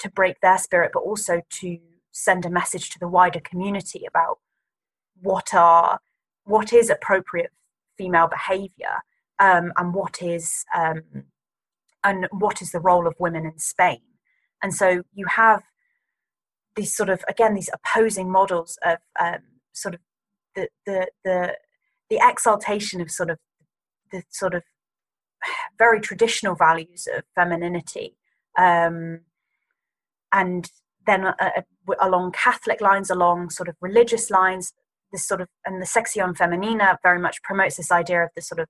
[0.00, 1.78] to break their spirit, but also to
[2.12, 4.38] send a message to the wider community about
[5.20, 6.00] what are
[6.44, 7.50] what is appropriate
[7.96, 9.02] female behavior
[9.38, 11.02] um, and what is um,
[12.02, 14.00] and what is the role of women in Spain.
[14.62, 15.62] And so you have
[16.76, 19.40] these sort of again these opposing models of um,
[19.72, 20.00] sort of
[20.54, 21.56] the the the
[22.08, 23.38] the exaltation of sort of
[24.12, 24.62] the sort of
[25.78, 28.16] very traditional values of femininity
[28.58, 29.20] um,
[30.32, 30.70] and
[31.06, 31.62] then uh, uh
[32.00, 34.72] along Catholic lines, along sort of religious lines,
[35.12, 38.60] this sort of and the sección Femenina very much promotes this idea of the sort
[38.60, 38.68] of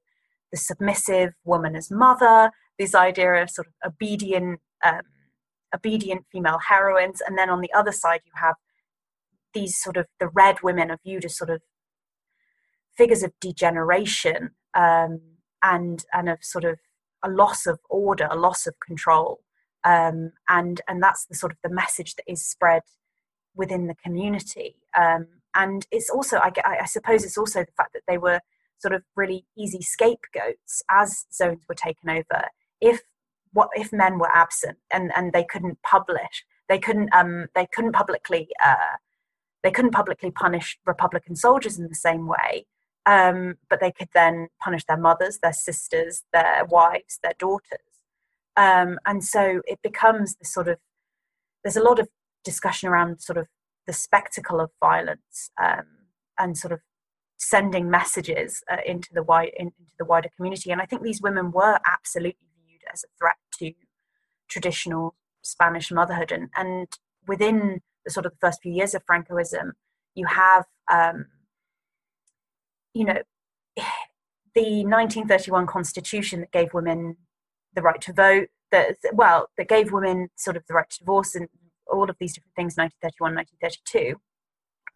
[0.53, 5.03] the submissive woman as mother, this idea of sort of obedient, um,
[5.74, 8.55] obedient female heroines, and then on the other side you have
[9.53, 11.61] these sort of the red women are viewed as sort of
[12.96, 15.20] figures of degeneration um,
[15.62, 16.79] and and of sort of
[17.25, 19.40] a loss of order, a loss of control,
[19.85, 22.83] um, and and that's the sort of the message that is spread
[23.55, 24.77] within the community.
[24.99, 28.40] Um, and it's also, I, I, suppose, it's also the fact that they were
[28.79, 32.44] sort of really easy scapegoats as zones were taken over.
[32.81, 33.01] If
[33.53, 37.92] what if men were absent and and they couldn't publish, they couldn't um they couldn't
[37.92, 38.96] publicly uh,
[39.62, 42.66] they couldn't publicly punish Republican soldiers in the same way.
[43.07, 47.81] Um, but they could then punish their mothers, their sisters, their wives, their daughters.
[48.57, 50.79] Um, and so it becomes this sort of
[51.65, 52.09] there's a lot of
[52.45, 53.47] discussion around sort of
[53.87, 55.85] the spectacle of violence um,
[56.39, 56.81] and sort of
[57.37, 60.71] sending messages uh, into the wide in, into the wider community.
[60.71, 63.73] And I think these women were absolutely viewed as a threat to
[64.49, 66.33] traditional Spanish motherhood.
[66.33, 66.87] And, and
[67.27, 69.73] within the sort of the first few years of Francoism,
[70.15, 71.27] you have, um,
[72.94, 73.18] you know,
[74.55, 77.16] the 1931 constitution that gave women
[77.74, 81.35] the right to vote, that well, that gave women sort of the right to divorce
[81.35, 81.48] and
[81.87, 84.20] all of these different things 1931 1932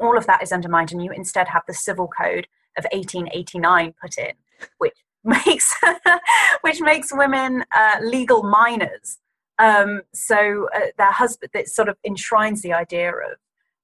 [0.00, 4.18] all of that is undermined and you instead have the civil code of 1889 put
[4.18, 4.34] in
[4.78, 5.74] which makes
[6.60, 9.18] which makes women uh, legal minors.
[9.58, 13.38] Um, so uh, their husband that sort of enshrines the idea of,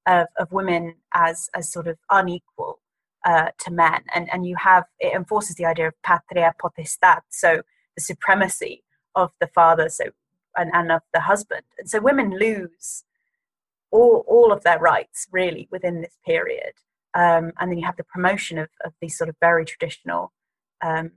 [0.06, 2.79] of, of women as as sort of unequal
[3.24, 7.62] uh, to men and and you have it enforces the idea of patria potestad so
[7.96, 8.82] the supremacy
[9.14, 10.04] of the father so
[10.56, 11.62] and, and of the husband.
[11.78, 13.04] And so women lose
[13.90, 16.72] all, all of their rights really within this period.
[17.14, 20.32] Um, and then you have the promotion of, of these sort of very traditional
[20.82, 21.12] um,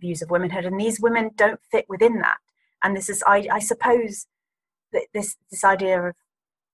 [0.00, 0.64] views of womanhood.
[0.64, 2.38] And these women don't fit within that.
[2.82, 4.26] And this is, I, I suppose,
[5.12, 6.14] this this idea of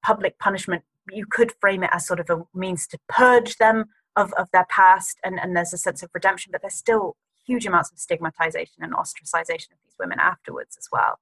[0.05, 4.33] public punishment you could frame it as sort of a means to purge them of,
[4.35, 7.90] of their past and, and there's a sense of redemption but there's still huge amounts
[7.90, 11.18] of stigmatization and ostracization of these women afterwards as well.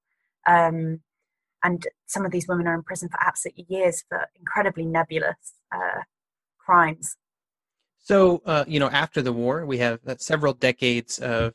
[0.46, 1.00] Um,
[1.62, 6.02] and some of these women are in prison for absolutely years for incredibly nebulous uh,
[6.58, 7.16] crimes.
[7.98, 11.54] So uh, you know after the war we have uh, several decades of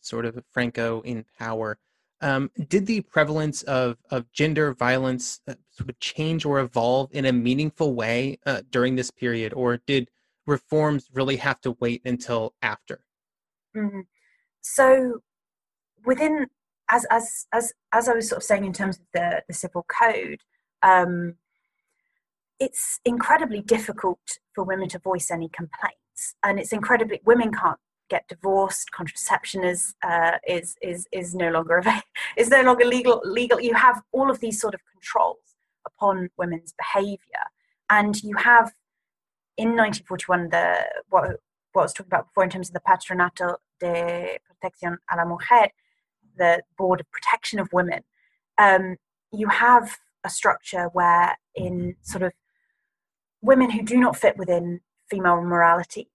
[0.00, 1.78] sort of franco in power.
[2.20, 7.26] Um, did the prevalence of, of gender violence uh, sort of change or evolve in
[7.26, 10.08] a meaningful way uh, during this period, or did
[10.46, 13.04] reforms really have to wait until after?
[13.76, 14.00] Mm-hmm.
[14.60, 15.20] So,
[16.04, 16.46] within
[16.90, 19.84] as as as as I was sort of saying in terms of the the civil
[19.88, 20.40] code,
[20.82, 21.34] um,
[22.60, 24.20] it's incredibly difficult
[24.54, 27.78] for women to voice any complaints, and it's incredibly women can't
[28.10, 28.90] get divorced.
[28.92, 31.82] Contraception is uh, is is is no longer
[32.36, 33.20] is no longer legal.
[33.24, 33.60] Legal.
[33.60, 35.38] You have all of these sort of controls
[35.86, 37.44] upon women's behaviour,
[37.90, 38.72] and you have
[39.56, 40.76] in 1941 the
[41.08, 41.40] what
[41.72, 45.24] what I was talking about before in terms of the Patronato de Protección a la
[45.24, 45.68] Mujer,
[46.36, 48.02] the Board of Protection of Women.
[48.58, 48.96] Um,
[49.32, 52.32] you have a structure where in sort of
[53.42, 56.08] women who do not fit within female morality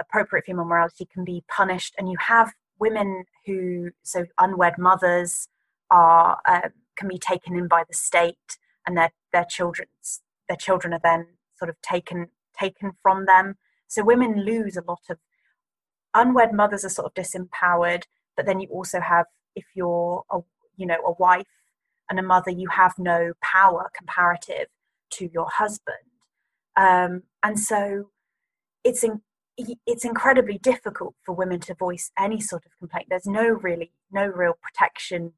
[0.00, 5.48] appropriate female morality can be punished, and you have women who, so unwed mothers,
[5.90, 10.92] are uh, can be taken in by the state, and their their children's their children
[10.94, 11.26] are then
[11.58, 12.28] sort of taken
[12.60, 13.56] taken from them.
[13.88, 15.18] So women lose a lot of
[16.14, 18.04] unwed mothers are sort of disempowered,
[18.36, 20.38] but then you also have if you're a
[20.76, 21.46] you know a wife
[22.08, 24.66] and a mother, you have no power comparative
[25.10, 25.96] to your husband,
[26.76, 28.10] um, and so
[28.84, 29.20] it's in,
[29.86, 33.06] it's incredibly difficult for women to voice any sort of complaint.
[33.10, 35.32] There's no really no real protection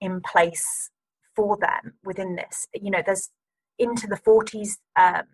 [0.00, 0.90] in place
[1.36, 2.66] for them within this.
[2.74, 3.30] You know, there's
[3.78, 4.78] into the 40s.
[4.96, 5.24] Um,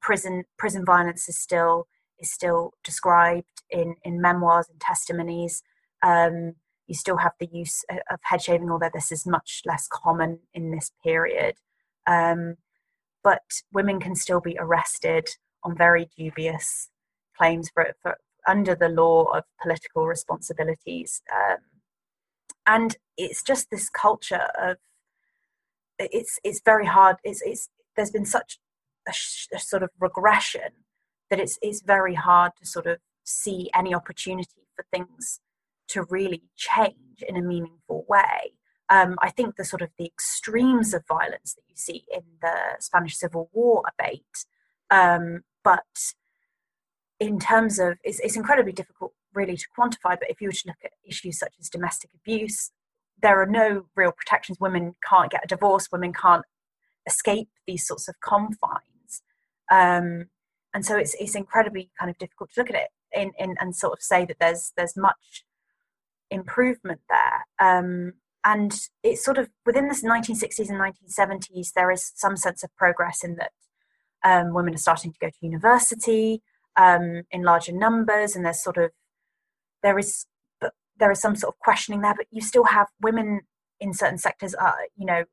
[0.00, 1.86] prison prison violence is still
[2.18, 5.62] is still described in in memoirs and testimonies.
[6.02, 6.54] Um,
[6.86, 10.70] you still have the use of head shaving, although this is much less common in
[10.70, 11.56] this period.
[12.06, 12.56] Um,
[13.24, 15.28] but women can still be arrested
[15.64, 16.90] on very dubious
[17.36, 21.22] claims for, for under the law of political responsibilities.
[21.34, 21.56] Um,
[22.66, 24.76] and it's just this culture of
[25.98, 27.16] it's it's very hard.
[27.24, 28.58] It's, it's there's been such
[29.06, 30.70] a, sh- a sort of regression
[31.30, 35.40] that it's it's very hard to sort of see any opportunity for things
[35.88, 38.52] to really change in a meaningful way.
[38.88, 42.76] Um, I think the sort of the extremes of violence that you see in the
[42.78, 44.46] Spanish Civil War abate,
[44.90, 45.82] um, but
[47.18, 50.68] in terms of it's, it's incredibly difficult really to quantify but if you were to
[50.68, 52.70] look at issues such as domestic abuse
[53.22, 54.60] there are no real protections.
[54.60, 55.88] Women can't get a divorce.
[55.90, 56.44] Women can't
[57.06, 58.82] escape these sorts of confines
[59.70, 60.26] um,
[60.74, 63.74] and so it's it's incredibly kind of difficult to look at it in, in and
[63.74, 65.44] sort of say that there's there's much
[66.30, 67.46] improvement there.
[67.58, 72.74] Um, and it's sort of within the 1960s and 1970s there is some sense of
[72.76, 73.50] progress in that
[74.24, 76.42] um, women are starting to go to university
[76.76, 78.90] um, in larger numbers, and there's sort of
[79.82, 80.26] there is
[80.98, 83.42] there is some sort of questioning there, but you still have women
[83.80, 85.24] in certain sectors are you know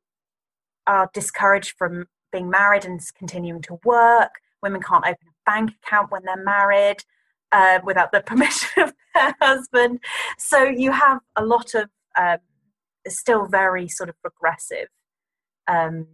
[0.86, 4.40] are discouraged from being married and continuing to work.
[4.60, 6.98] Women can't open a bank account when they're married
[7.52, 10.00] uh, without the permission of their husband.
[10.36, 12.38] So you have a lot of um,
[13.06, 14.88] still very sort of regressive,
[15.68, 16.06] um,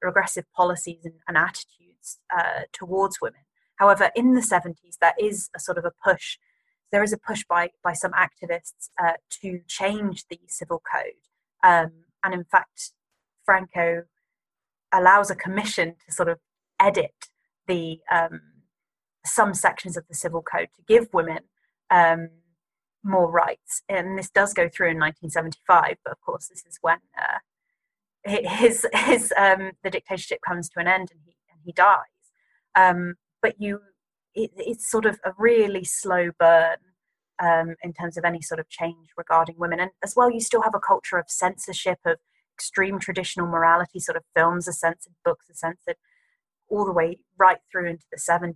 [0.00, 3.40] regressive policies and, and attitudes uh, towards women.
[3.76, 6.38] However, in the 70s, there is a sort of a push.
[6.92, 11.12] There is a push by, by some activists uh, to change the civil code.
[11.64, 12.92] Um, and in fact,
[13.44, 14.04] Franco
[14.92, 16.38] allows a commission to sort of
[16.80, 17.14] edit
[17.66, 18.40] the um,
[19.24, 21.40] some sections of the civil code to give women
[21.90, 22.30] um,
[23.04, 23.82] more rights.
[23.88, 27.38] And this does go through in 1975, but of course, this is when uh,
[28.24, 32.04] his his um, the dictatorship comes to an end and he and he dies.
[32.74, 33.80] Um, but you
[34.34, 36.76] it, it's sort of a really slow burn
[37.42, 40.62] um, in terms of any sort of change regarding women and as well you still
[40.62, 42.18] have a culture of censorship of
[42.58, 45.96] extreme traditional morality sort of films are censored books are censored
[46.68, 48.54] all the way right through into the 70s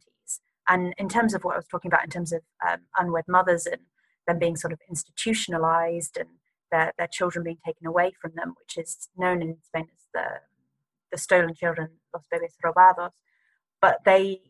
[0.69, 3.67] and in terms of what i was talking about in terms of um, unwed mothers
[3.67, 3.83] and
[4.27, 6.29] them being sort of institutionalized and
[6.71, 10.25] their, their children being taken away from them which is known in spain as the
[11.11, 13.13] the stolen children los bebés robados
[13.81, 14.41] but they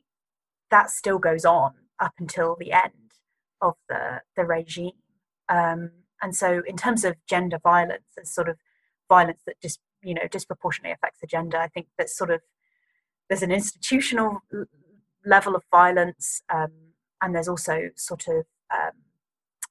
[0.71, 3.13] that still goes on up until the end
[3.63, 4.93] of the, the regime.
[5.49, 8.57] Um, and so, in terms of gender violence, there's sort of
[9.17, 11.59] violence that just you know disproportionately affects the gender.
[11.59, 12.41] I think that sort of
[13.29, 14.31] there's an institutional
[15.25, 16.73] level of violence, um,
[17.21, 18.45] and there's also sort of
[18.77, 18.97] um,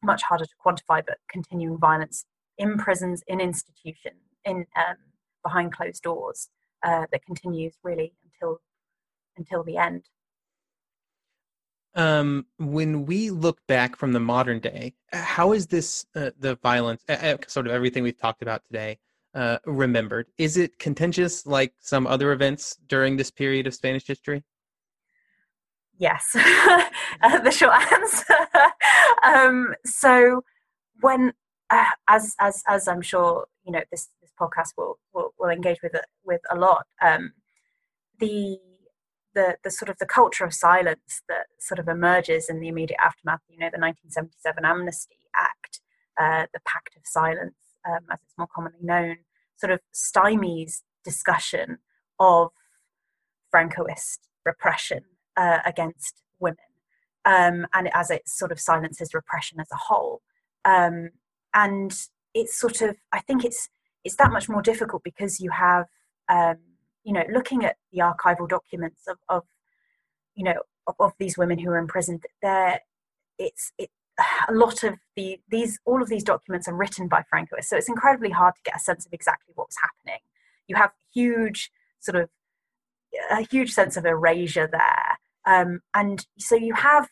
[0.04, 2.26] much harder to quantify, but continuing violence
[2.58, 4.98] in prisons, in institutions, in um,
[5.44, 6.50] behind closed doors
[6.84, 8.60] uh, that continues really until
[9.38, 10.04] until the end.
[11.94, 17.04] Um, when we look back from the modern day, how is this uh, the violence,
[17.10, 18.98] uh, sort of everything we've talked about today,
[19.34, 20.28] uh, remembered?
[20.38, 24.44] Is it contentious like some other events during this period of Spanish history?
[25.98, 28.34] Yes, uh, the short answer.
[29.24, 30.42] um, so,
[31.02, 31.34] when,
[31.70, 35.82] uh, as as as I'm sure you know, this this podcast will will, will engage
[35.82, 36.86] with it with a lot.
[37.02, 37.34] Um,
[38.20, 38.58] the
[39.34, 43.00] the the sort of the culture of silence that sort of emerges in the immediate
[43.00, 43.42] aftermath.
[43.48, 45.82] You know, the 1977 Amnesty Act,
[46.20, 47.56] uh, the Pact of Silence,
[47.88, 49.18] um, as it's more commonly known,
[49.58, 51.78] sort of stymies discussion
[52.20, 52.50] of
[53.54, 55.02] Francoist repression
[55.38, 56.58] uh, against women,
[57.26, 60.22] um, and as it sort of silences repression as a whole.
[60.66, 61.10] Um,
[61.54, 61.94] and
[62.34, 63.70] it's sort of, I think it's
[64.04, 65.86] it's that much more difficult because you have,
[66.28, 66.58] um,
[67.04, 69.44] you know, looking at the archival documents of, of
[70.36, 70.56] you know,
[70.88, 72.26] of, of, these women who are imprisoned.
[72.42, 72.80] There,
[73.38, 73.92] it's it
[74.50, 77.90] a lot of the these all of these documents are written by Francoists, so it's
[77.90, 80.20] incredibly hard to get a sense of exactly what's happening.
[80.68, 82.30] You have huge sort of
[83.32, 87.10] a huge sense of erasure there, um, and so you have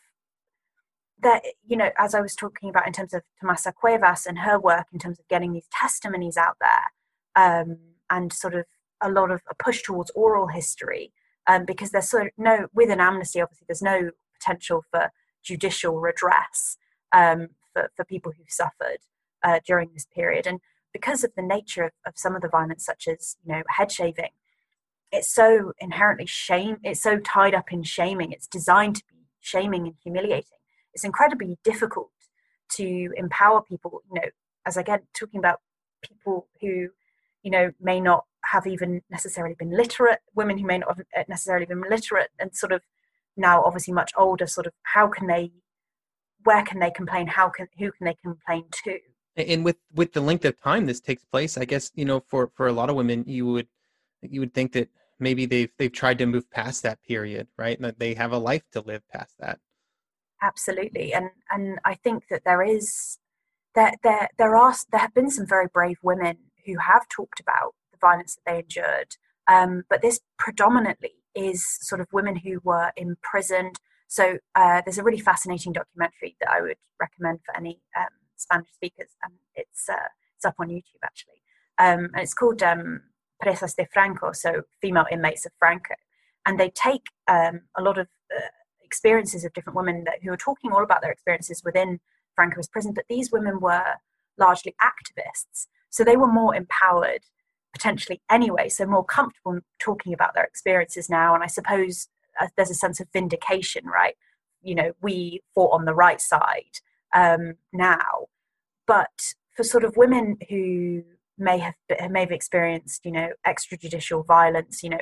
[1.21, 4.59] that you know as I was talking about in terms of Tomasa Cuevas and her
[4.59, 7.77] work in terms of getting these testimonies out there, um,
[8.09, 8.65] and sort of
[9.01, 11.13] a lot of a push towards oral history,
[11.47, 15.09] um, because there's sort of no with an amnesty obviously there's no potential for
[15.41, 16.77] judicial redress
[17.13, 18.99] um, for, for people who've suffered
[19.43, 20.47] uh, during this period.
[20.47, 20.59] And
[20.93, 23.91] because of the nature of, of some of the violence, such as you know head
[23.91, 24.31] shaving,
[25.11, 26.77] it's so inherently shame.
[26.83, 28.31] It's so tied up in shaming.
[28.31, 30.57] It's designed to be shaming and humiliating.
[30.93, 32.11] It's incredibly difficult
[32.75, 34.01] to empower people.
[34.11, 34.27] You know,
[34.65, 35.61] as again talking about
[36.01, 36.89] people who
[37.43, 41.65] you know may not have even necessarily been literate, women who may not have necessarily
[41.65, 42.81] been literate, and sort of
[43.37, 44.47] now obviously much older.
[44.47, 45.51] Sort of how can they
[46.43, 47.27] where can they complain?
[47.27, 48.99] How can who can they complain to?
[49.37, 52.51] And with with the length of time this takes place, I guess you know for
[52.55, 53.67] for a lot of women, you would
[54.21, 57.77] you would think that maybe they've they've tried to move past that period, right?
[57.77, 59.59] And that they have a life to live past that.
[60.41, 63.19] Absolutely, and and I think that there is
[63.75, 67.75] there there there are there have been some very brave women who have talked about
[67.91, 69.15] the violence that they endured,
[69.47, 73.79] um, but this predominantly is sort of women who were imprisoned
[74.09, 78.71] so uh, there's a really fascinating documentary that I would recommend for any um, Spanish
[78.73, 81.41] speakers, and it's uh, it's up on YouTube actually,
[81.77, 83.01] um, and it's called um,
[83.39, 85.93] Presas de Franco, so female inmates of Franco,
[86.45, 88.49] and they take um, a lot of uh,
[88.83, 91.99] experiences of different women that, who are talking all about their experiences within
[92.35, 93.93] Franco's prison, but these women were
[94.39, 97.21] largely activists, so they were more empowered
[97.73, 102.07] potentially anyway, so more comfortable talking about their experiences now, and I suppose
[102.55, 104.15] there's a sense of vindication, right?
[104.61, 106.79] You know, we fought on the right side
[107.13, 108.27] um, now,
[108.87, 111.03] but for sort of women who
[111.37, 111.75] may have
[112.09, 114.99] may have experienced, you know, extrajudicial violence, you know,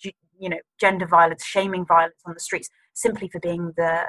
[0.00, 4.02] g- you know, gender violence, shaming violence on the streets, simply for being the,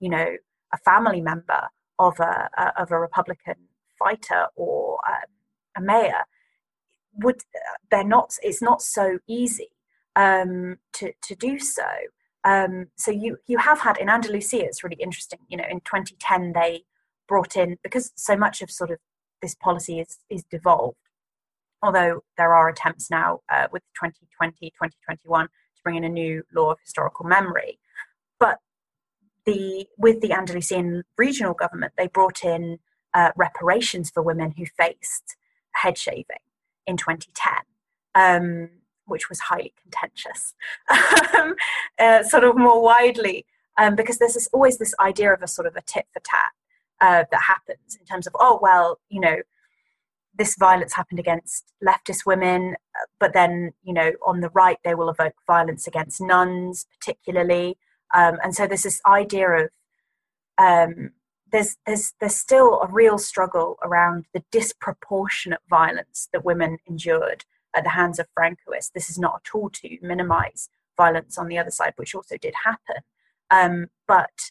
[0.00, 0.36] you know,
[0.72, 1.68] a family member
[1.98, 3.54] of a, a of a Republican
[3.98, 5.30] fighter or um,
[5.76, 6.24] a mayor,
[7.14, 7.42] would
[7.90, 8.36] they're not?
[8.42, 9.70] It's not so easy
[10.16, 11.88] um, to to do so.
[12.44, 14.64] Um, so you you have had in Andalusia.
[14.64, 15.40] It's really interesting.
[15.48, 16.84] You know, in 2010 they
[17.28, 18.98] brought in because so much of sort of
[19.40, 20.96] this policy is is devolved.
[21.82, 25.50] Although there are attempts now uh, with 2020 2021 to
[25.82, 27.78] bring in a new law of historical memory,
[28.38, 28.58] but
[29.46, 32.78] the with the Andalusian regional government they brought in
[33.14, 35.36] uh, reparations for women who faced
[35.74, 36.42] head shaving
[36.86, 37.52] in 2010.
[38.14, 40.54] Um, which was highly contentious,
[41.38, 41.54] um,
[41.98, 43.46] uh, sort of more widely,
[43.78, 46.50] um, because there's this, always this idea of a sort of a tit for tat
[47.00, 49.36] uh, that happens in terms of, oh, well, you know,
[50.34, 52.76] this violence happened against leftist women,
[53.20, 57.76] but then, you know, on the right, they will evoke violence against nuns, particularly.
[58.14, 59.70] Um, and so there's this idea of
[60.58, 61.10] um,
[61.50, 67.44] there's there's there's still a real struggle around the disproportionate violence that women endured
[67.74, 68.92] at the hands of Francoists.
[68.92, 72.54] This is not at all to minimize violence on the other side, which also did
[72.64, 73.02] happen.
[73.50, 74.50] Um, but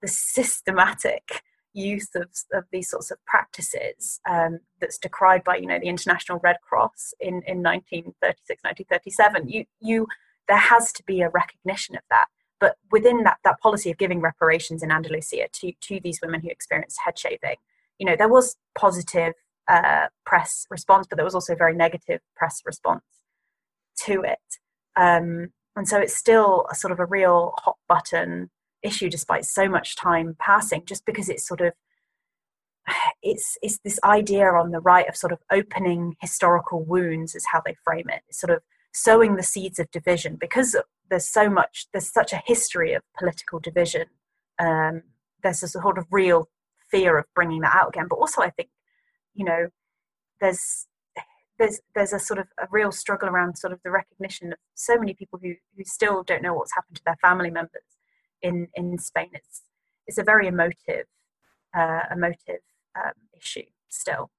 [0.00, 1.42] the systematic
[1.72, 6.40] use of, of these sorts of practices um, that's decried by you know the International
[6.42, 10.06] Red Cross in, in 1936 1937 you you
[10.48, 12.26] there has to be a recognition of that
[12.58, 16.48] but within that that policy of giving reparations in Andalusia to to these women who
[16.48, 17.56] experienced head shaving
[17.98, 19.34] you know there was positive
[19.70, 23.04] uh, press response but there was also very negative press response
[24.04, 24.38] to it.
[24.96, 28.50] Um, and so it's still a sort of a real hot button
[28.82, 31.72] issue despite so much time passing just because it's sort of
[33.22, 37.60] it's it's this idea on the right of sort of opening historical wounds is how
[37.64, 38.22] they frame it.
[38.28, 38.62] It's sort of
[38.92, 40.36] sowing the seeds of division.
[40.40, 40.76] Because
[41.08, 44.06] there's so much there's such a history of political division
[44.58, 45.02] um,
[45.42, 46.48] there's a sort of real
[46.90, 48.06] fear of bringing that out again.
[48.08, 48.68] But also i think
[49.34, 49.68] you know
[50.40, 50.86] there's
[51.58, 54.98] there's there's a sort of a real struggle around sort of the recognition of so
[54.98, 57.82] many people who who still don't know what's happened to their family members
[58.42, 59.28] in in Spain.
[59.32, 59.62] It's
[60.06, 61.06] it's a very emotive
[61.76, 62.62] uh, emotive
[62.96, 64.30] um, issue still.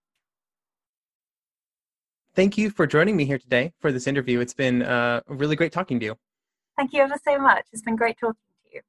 [2.34, 4.40] Thank you for joining me here today for this interview.
[4.40, 6.16] It's been uh, really great talking to you.
[6.78, 7.66] Thank you ever so much.
[7.74, 8.82] It's been great talking to you.